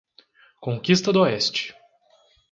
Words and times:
Conquista 0.67 1.13
d'Oeste 1.17 1.75